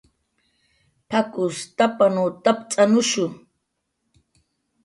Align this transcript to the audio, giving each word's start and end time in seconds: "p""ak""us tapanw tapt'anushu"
"p""ak""us 1.09 1.57
tapanw 1.77 2.25
tapt'anushu" 2.43 3.25